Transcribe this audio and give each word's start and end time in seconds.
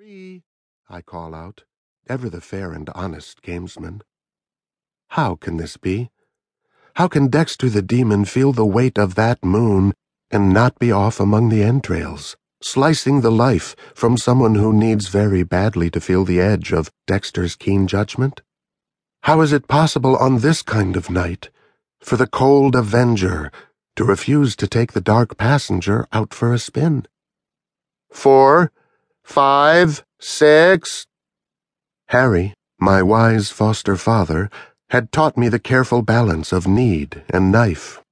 Three, 0.00 0.44
I 0.88 1.02
call 1.02 1.34
out, 1.34 1.64
ever 2.08 2.30
the 2.30 2.40
fair 2.40 2.72
and 2.72 2.88
honest 2.94 3.42
gamesman. 3.42 4.00
How 5.08 5.34
can 5.34 5.58
this 5.58 5.76
be? 5.76 6.10
How 6.94 7.06
can 7.06 7.28
Dexter 7.28 7.68
the 7.68 7.82
demon 7.82 8.24
feel 8.24 8.54
the 8.54 8.64
weight 8.64 8.96
of 8.96 9.14
that 9.16 9.44
moon 9.44 9.92
and 10.30 10.54
not 10.54 10.78
be 10.78 10.90
off 10.90 11.20
among 11.20 11.50
the 11.50 11.62
entrails, 11.62 12.38
slicing 12.62 13.20
the 13.20 13.30
life 13.30 13.76
from 13.94 14.16
someone 14.16 14.54
who 14.54 14.72
needs 14.72 15.08
very 15.08 15.42
badly 15.42 15.90
to 15.90 16.00
feel 16.00 16.24
the 16.24 16.40
edge 16.40 16.72
of 16.72 16.90
Dexter's 17.06 17.54
keen 17.54 17.86
judgment? 17.86 18.40
How 19.24 19.42
is 19.42 19.52
it 19.52 19.68
possible 19.68 20.16
on 20.16 20.38
this 20.38 20.62
kind 20.62 20.96
of 20.96 21.10
night 21.10 21.50
for 22.00 22.16
the 22.16 22.26
cold 22.26 22.74
avenger 22.74 23.52
to 23.96 24.04
refuse 24.04 24.56
to 24.56 24.66
take 24.66 24.92
the 24.92 25.02
dark 25.02 25.36
passenger 25.36 26.08
out 26.10 26.32
for 26.32 26.54
a 26.54 26.58
spin? 26.58 27.06
Four 28.10 28.72
five, 29.24 30.04
six. 30.18 31.06
Harry, 32.08 32.54
my 32.80 33.02
wise 33.02 33.50
foster 33.50 33.96
father, 33.96 34.50
had 34.90 35.12
taught 35.12 35.36
me 35.36 35.48
the 35.48 35.58
careful 35.58 36.02
balance 36.02 36.52
of 36.52 36.66
need 36.66 37.22
and 37.28 37.52
knife. 37.52 38.02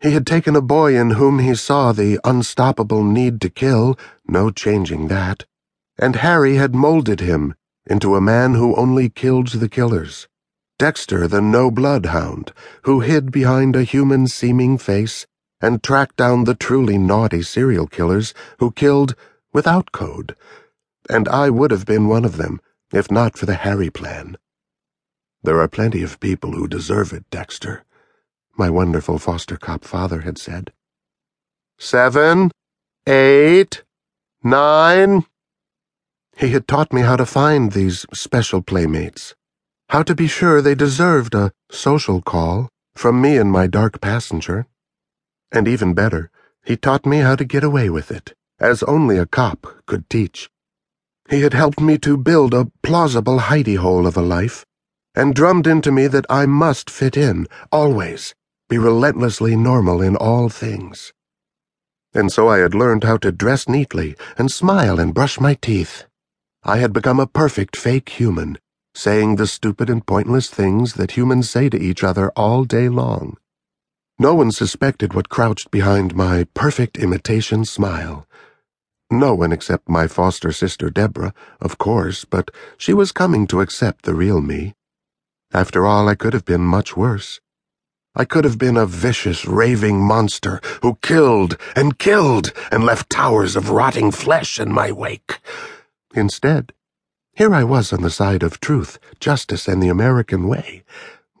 He 0.00 0.10
had 0.10 0.26
taken 0.26 0.56
a 0.56 0.60
boy 0.60 0.98
in 0.98 1.10
whom 1.10 1.38
he 1.38 1.54
saw 1.54 1.92
the 1.92 2.18
unstoppable 2.24 3.04
need 3.04 3.40
to 3.42 3.50
kill, 3.50 3.98
no 4.26 4.50
changing 4.50 5.08
that, 5.08 5.44
and 5.98 6.16
Harry 6.16 6.56
had 6.56 6.74
molded 6.74 7.20
him 7.20 7.54
into 7.86 8.16
a 8.16 8.20
man 8.20 8.54
who 8.54 8.74
only 8.74 9.08
killed 9.08 9.48
the 9.48 9.68
killers. 9.68 10.26
Dexter, 10.78 11.28
the 11.28 11.40
no 11.40 11.70
bloodhound, 11.70 12.52
who 12.82 13.00
hid 13.00 13.30
behind 13.30 13.76
a 13.76 13.84
human 13.84 14.26
seeming 14.26 14.78
face 14.78 15.26
and 15.60 15.82
tracked 15.82 16.16
down 16.16 16.44
the 16.44 16.54
truly 16.54 16.96
naughty 16.96 17.42
serial 17.42 17.86
killers 17.86 18.32
who 18.58 18.72
killed 18.72 19.14
without 19.52 19.92
code, 19.92 20.36
and 21.08 21.28
I 21.28 21.50
would 21.50 21.70
have 21.70 21.86
been 21.86 22.08
one 22.08 22.24
of 22.24 22.36
them 22.36 22.60
if 22.92 23.10
not 23.10 23.38
for 23.38 23.46
the 23.46 23.54
Harry 23.54 23.90
plan. 23.90 24.36
There 25.42 25.60
are 25.60 25.68
plenty 25.68 26.02
of 26.02 26.20
people 26.20 26.52
who 26.52 26.68
deserve 26.68 27.12
it, 27.12 27.28
Dexter, 27.30 27.84
my 28.56 28.68
wonderful 28.68 29.18
foster 29.18 29.56
cop 29.56 29.84
father 29.84 30.20
had 30.22 30.38
said. 30.38 30.72
Seven, 31.78 32.50
eight, 33.06 33.84
nine. 34.42 35.24
He 36.36 36.50
had 36.50 36.68
taught 36.68 36.92
me 36.92 37.02
how 37.02 37.16
to 37.16 37.26
find 37.26 37.72
these 37.72 38.06
special 38.12 38.60
playmates, 38.62 39.34
how 39.88 40.02
to 40.02 40.14
be 40.14 40.26
sure 40.26 40.60
they 40.60 40.74
deserved 40.74 41.34
a 41.34 41.52
social 41.70 42.20
call 42.20 42.68
from 42.94 43.20
me 43.20 43.36
and 43.36 43.50
my 43.50 43.66
dark 43.66 44.00
passenger. 44.00 44.66
And 45.52 45.66
even 45.66 45.94
better, 45.94 46.30
he 46.64 46.76
taught 46.76 47.06
me 47.06 47.18
how 47.18 47.36
to 47.36 47.44
get 47.44 47.64
away 47.64 47.88
with 47.88 48.10
it 48.10 48.34
as 48.60 48.82
only 48.82 49.16
a 49.16 49.26
cop 49.26 49.66
could 49.86 50.08
teach. 50.10 50.50
He 51.28 51.40
had 51.42 51.54
helped 51.54 51.80
me 51.80 51.96
to 51.98 52.16
build 52.16 52.52
a 52.52 52.70
plausible 52.82 53.38
hidey 53.38 53.76
hole 53.76 54.06
of 54.06 54.16
a 54.16 54.22
life, 54.22 54.66
and 55.14 55.34
drummed 55.34 55.66
into 55.66 55.90
me 55.90 56.06
that 56.08 56.26
I 56.28 56.46
must 56.46 56.90
fit 56.90 57.16
in, 57.16 57.46
always, 57.72 58.34
be 58.68 58.78
relentlessly 58.78 59.56
normal 59.56 60.02
in 60.02 60.16
all 60.16 60.48
things. 60.48 61.12
And 62.12 62.32
so 62.32 62.48
I 62.48 62.58
had 62.58 62.74
learned 62.74 63.04
how 63.04 63.16
to 63.18 63.32
dress 63.32 63.68
neatly 63.68 64.16
and 64.36 64.50
smile 64.50 64.98
and 64.98 65.14
brush 65.14 65.40
my 65.40 65.54
teeth. 65.54 66.04
I 66.62 66.78
had 66.78 66.92
become 66.92 67.20
a 67.20 67.26
perfect 67.26 67.76
fake 67.76 68.08
human, 68.08 68.58
saying 68.94 69.36
the 69.36 69.46
stupid 69.46 69.88
and 69.88 70.04
pointless 70.04 70.50
things 70.50 70.94
that 70.94 71.12
humans 71.12 71.48
say 71.48 71.68
to 71.68 71.80
each 71.80 72.02
other 72.02 72.30
all 72.36 72.64
day 72.64 72.88
long. 72.88 73.36
No 74.18 74.34
one 74.34 74.50
suspected 74.50 75.14
what 75.14 75.28
crouched 75.28 75.70
behind 75.70 76.14
my 76.14 76.44
perfect 76.52 76.98
imitation 76.98 77.64
smile. 77.64 78.26
No 79.10 79.34
one 79.34 79.50
except 79.50 79.88
my 79.88 80.06
foster 80.06 80.52
sister 80.52 80.88
Deborah, 80.88 81.34
of 81.60 81.78
course, 81.78 82.24
but 82.24 82.50
she 82.76 82.94
was 82.94 83.10
coming 83.10 83.48
to 83.48 83.60
accept 83.60 84.04
the 84.04 84.14
real 84.14 84.40
me. 84.40 84.74
After 85.52 85.84
all, 85.84 86.08
I 86.08 86.14
could 86.14 86.32
have 86.32 86.44
been 86.44 86.60
much 86.60 86.96
worse. 86.96 87.40
I 88.14 88.24
could 88.24 88.44
have 88.44 88.58
been 88.58 88.76
a 88.76 88.86
vicious, 88.86 89.46
raving 89.46 90.00
monster 90.00 90.60
who 90.82 90.98
killed 91.02 91.56
and 91.74 91.98
killed 91.98 92.52
and 92.70 92.84
left 92.84 93.10
towers 93.10 93.56
of 93.56 93.70
rotting 93.70 94.12
flesh 94.12 94.60
in 94.60 94.72
my 94.72 94.92
wake. 94.92 95.40
Instead, 96.14 96.72
here 97.34 97.54
I 97.54 97.64
was 97.64 97.92
on 97.92 98.02
the 98.02 98.10
side 98.10 98.42
of 98.42 98.60
truth, 98.60 98.98
justice, 99.18 99.66
and 99.66 99.82
the 99.82 99.88
American 99.88 100.46
way. 100.46 100.84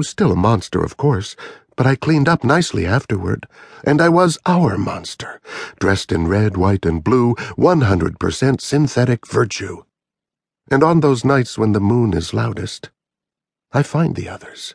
Still 0.00 0.32
a 0.32 0.36
monster, 0.36 0.82
of 0.82 0.96
course, 0.96 1.36
but 1.76 1.86
I 1.86 1.96
cleaned 1.96 2.28
up 2.28 2.44
nicely 2.44 2.86
afterward, 2.86 3.46
and 3.84 4.00
I 4.00 4.08
was 4.08 4.38
our 4.46 4.78
monster, 4.78 5.40
dressed 5.80 6.12
in 6.12 6.28
red, 6.28 6.56
white, 6.56 6.86
and 6.86 7.02
blue, 7.02 7.34
100% 7.56 8.60
synthetic 8.60 9.26
virtue. 9.26 9.82
And 10.70 10.82
on 10.82 11.00
those 11.00 11.24
nights 11.24 11.58
when 11.58 11.72
the 11.72 11.80
moon 11.80 12.14
is 12.14 12.34
loudest, 12.34 12.90
I 13.72 13.82
find 13.82 14.14
the 14.14 14.28
others, 14.28 14.74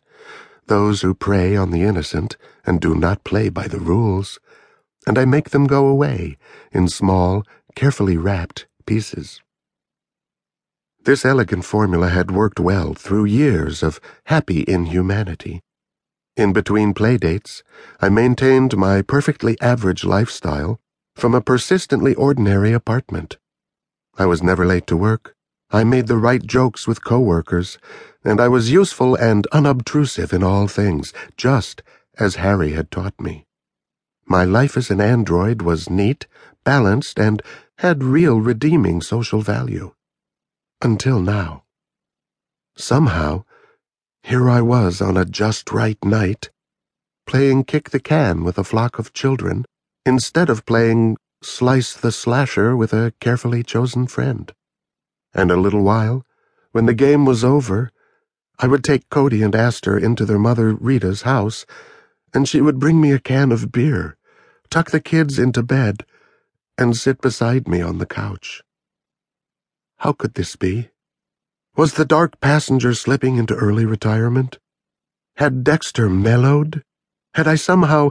those 0.68 1.02
who 1.02 1.14
prey 1.14 1.56
on 1.56 1.72
the 1.72 1.84
innocent 1.84 2.38
and 2.66 2.80
do 2.80 2.94
not 2.96 3.24
play 3.24 3.50
by 3.50 3.68
the 3.68 3.80
rules, 3.80 4.40
and 5.08 5.18
I 5.18 5.26
make 5.26 5.50
them 5.50 5.68
go 5.68 5.88
away 5.88 6.38
in 6.72 6.88
small, 6.88 7.44
carefully 7.76 8.18
wrapped 8.18 8.68
pieces. 8.86 9.42
This 11.06 11.24
elegant 11.26 11.64
formula 11.64 12.10
had 12.10 12.30
worked 12.30 12.60
well 12.60 12.94
through 12.94 13.26
years 13.26 13.82
of 13.82 14.02
happy 14.26 14.66
inhumanity. 14.68 15.62
In 16.40 16.54
between 16.54 16.94
playdates, 16.94 17.64
I 18.00 18.08
maintained 18.08 18.78
my 18.78 19.02
perfectly 19.02 19.60
average 19.60 20.06
lifestyle 20.06 20.80
from 21.14 21.36
a 21.36 21.42
persistently 21.42 22.16
ordinary 22.16 22.72
apartment. 22.72 23.36
I 24.18 24.26
was 24.26 24.42
never 24.42 24.66
late 24.66 24.88
to 24.88 24.96
work. 24.96 25.36
I 25.70 25.84
made 25.84 26.08
the 26.08 26.16
right 26.16 26.42
jokes 26.42 26.88
with 26.88 27.04
coworkers, 27.04 27.78
and 28.24 28.40
I 28.40 28.48
was 28.48 28.72
useful 28.72 29.16
and 29.16 29.48
unobtrusive 29.48 30.32
in 30.32 30.42
all 30.42 30.70
things, 30.70 31.12
just 31.36 31.84
as 32.18 32.36
Harry 32.36 32.72
had 32.72 32.90
taught 32.90 33.20
me. 33.20 33.46
My 34.26 34.46
life 34.46 34.78
as 34.78 34.90
an 34.90 35.02
android 35.02 35.62
was 35.62 35.90
neat, 35.90 36.26
balanced, 36.64 37.20
and 37.20 37.42
had 37.80 38.02
real 38.02 38.40
redeeming 38.40 39.02
social 39.02 39.42
value. 39.42 39.94
Until 40.82 41.20
now. 41.20 41.66
Somehow, 42.78 43.44
here 44.30 44.48
I 44.48 44.62
was 44.62 45.02
on 45.02 45.18
a 45.18 45.26
just 45.26 45.72
right 45.72 45.98
night, 46.06 46.52
playing 47.26 47.64
kick 47.64 47.90
the 47.90 48.00
can 48.00 48.44
with 48.44 48.60
a 48.60 48.64
flock 48.64 49.00
of 49.00 49.12
children, 49.12 49.66
instead 50.06 50.52
of 50.52 50.68
playing 50.68 51.18
slice 51.42 51.96
the 51.96 52.12
slasher 52.12 52.78
with 52.78 52.94
a 52.94 53.12
carefully 53.20 53.64
chosen 53.64 54.06
friend. 54.06 54.54
And 55.34 55.50
a 55.50 55.58
little 55.58 55.82
while, 55.82 56.24
when 56.74 56.86
the 56.86 56.94
game 56.94 57.26
was 57.26 57.44
over, 57.44 57.90
I 58.60 58.68
would 58.68 58.84
take 58.84 59.10
Cody 59.10 59.42
and 59.42 59.56
Astor 59.56 59.98
into 59.98 60.28
their 60.28 60.38
mother 60.38 60.76
Rita's 60.76 61.24
house, 61.24 61.66
and 62.32 62.48
she 62.48 62.62
would 62.62 62.78
bring 62.78 63.02
me 63.02 63.12
a 63.12 63.20
can 63.20 63.52
of 63.52 63.72
beer, 63.72 64.16
tuck 64.70 64.92
the 64.92 65.02
kids 65.02 65.40
into 65.40 65.64
bed, 65.64 66.06
and 66.78 66.96
sit 66.96 67.20
beside 67.20 67.68
me 67.68 67.82
on 67.82 67.98
the 67.98 68.06
couch. 68.06 68.62
How 69.98 70.12
could 70.14 70.36
this 70.36 70.56
be? 70.56 70.90
Was 71.76 71.94
the 71.94 72.06
dark 72.06 72.40
passenger 72.42 72.94
slipping 72.94 73.38
into 73.38 73.56
early 73.56 73.86
retirement? 73.86 74.60
Had 75.38 75.64
Dexter 75.64 76.10
mellowed? 76.10 76.84
Had 77.34 77.48
I 77.48 77.56
somehow 77.56 78.10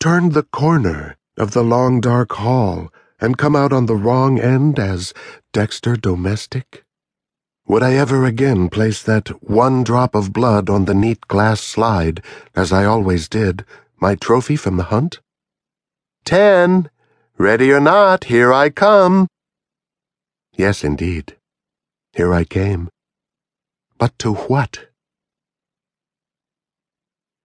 turned 0.00 0.32
the 0.32 0.44
corner 0.44 1.16
of 1.36 1.50
the 1.50 1.62
long 1.64 2.00
dark 2.00 2.32
hall 2.32 2.92
and 3.20 3.36
come 3.36 3.56
out 3.56 3.72
on 3.72 3.86
the 3.86 3.96
wrong 3.96 4.38
end 4.38 4.78
as 4.78 5.12
Dexter 5.52 5.96
domestic? 5.96 6.84
Would 7.66 7.82
I 7.82 7.94
ever 7.94 8.24
again 8.24 8.68
place 8.68 9.02
that 9.02 9.28
one 9.42 9.82
drop 9.82 10.14
of 10.14 10.32
blood 10.32 10.70
on 10.70 10.84
the 10.84 10.94
neat 10.94 11.20
glass 11.22 11.60
slide, 11.60 12.22
as 12.54 12.72
I 12.72 12.84
always 12.84 13.28
did, 13.28 13.64
my 14.00 14.14
trophy 14.14 14.56
from 14.56 14.76
the 14.76 14.84
hunt? 14.84 15.18
Ten! 16.24 16.90
Ready 17.36 17.72
or 17.72 17.80
not, 17.80 18.24
here 18.24 18.52
I 18.52 18.70
come! 18.70 19.26
Yes, 20.54 20.84
indeed. 20.84 21.36
Here 22.16 22.32
I 22.32 22.44
came. 22.44 22.88
But 23.98 24.18
to 24.20 24.32
what? 24.32 24.86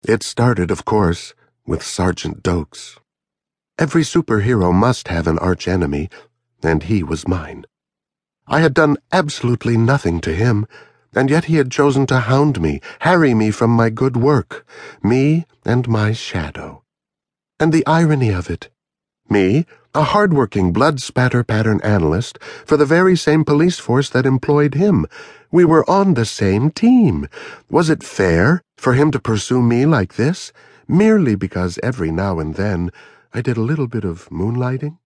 It 0.03 0.21
started, 0.21 0.69
of 0.69 0.85
course, 0.85 1.33
with 1.65 1.81
Sergeant 1.81 2.43
Doakes. 2.43 2.99
Every 3.79 4.03
superhero 4.03 4.71
must 4.71 5.07
have 5.07 5.25
an 5.25 5.39
archenemy, 5.39 6.11
and 6.61 6.83
he 6.83 7.01
was 7.01 7.27
mine. 7.27 7.65
I 8.47 8.59
had 8.59 8.75
done 8.75 8.97
absolutely 9.11 9.75
nothing 9.75 10.21
to 10.21 10.35
him, 10.35 10.67
and 11.15 11.31
yet 11.31 11.45
he 11.45 11.55
had 11.55 11.71
chosen 11.71 12.05
to 12.05 12.19
hound 12.19 12.61
me, 12.61 12.79
harry 12.99 13.33
me 13.33 13.49
from 13.49 13.71
my 13.71 13.89
good 13.89 14.17
work, 14.17 14.67
me 15.01 15.47
and 15.65 15.87
my 15.87 16.11
shadow. 16.13 16.83
And 17.59 17.73
the 17.73 17.87
irony 17.87 18.29
of 18.29 18.51
it. 18.51 18.69
Me, 19.31 19.65
a 19.95 20.03
hard-working 20.03 20.71
blood 20.71 21.01
spatter 21.01 21.43
pattern 21.43 21.81
analyst 21.83 22.37
for 22.65 22.77
the 22.77 22.85
very 22.85 23.15
same 23.15 23.43
police 23.43 23.79
force 23.79 24.09
that 24.09 24.25
employed 24.25 24.75
him. 24.75 25.05
We 25.51 25.65
were 25.65 25.89
on 25.89 26.13
the 26.13 26.25
same 26.25 26.69
team. 26.69 27.27
Was 27.69 27.89
it 27.89 28.03
fair 28.03 28.61
for 28.77 28.93
him 28.93 29.09
to 29.11 29.19
pursue 29.19 29.61
me 29.61 29.85
like 29.85 30.15
this, 30.15 30.53
merely 30.87 31.35
because 31.35 31.79
every 31.81 32.11
now 32.11 32.39
and 32.39 32.55
then 32.55 32.91
I 33.33 33.41
did 33.41 33.57
a 33.57 33.61
little 33.61 33.87
bit 33.87 34.03
of 34.03 34.29
moonlighting? 34.29 34.97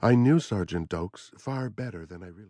I 0.00 0.14
knew 0.14 0.40
Sergeant 0.40 0.88
Doakes 0.90 1.30
far 1.38 1.70
better 1.70 2.04
than 2.04 2.22
I 2.22 2.26
really 2.26 2.42